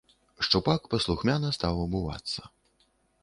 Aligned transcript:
Шчупак 0.45 0.87
паслухмяна 0.93 1.49
стаў 1.57 1.75
абувацца. 1.85 2.41